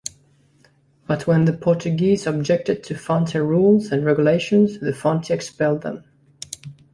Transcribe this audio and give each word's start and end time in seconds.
But 1.05 1.27
when 1.27 1.45
the 1.45 1.53
Portuguese 1.53 2.25
objected 2.25 2.81
to 2.85 2.95
Fante 2.95 3.35
rules 3.35 3.91
and 3.91 4.03
regulations, 4.03 4.79
the 4.79 4.93
Fante 4.93 5.29
expelled 5.29 5.83
them. 5.83 6.05